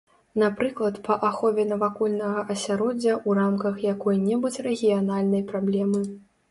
[0.43, 6.01] Напрыклад, па ахове навакольнага асяроддзя ў рамках якой-небудзь рэгіянальнай праблемы.